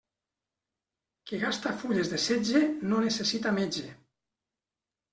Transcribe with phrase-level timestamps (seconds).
[1.25, 3.89] Qui gasta fulles de setge no necessita metge.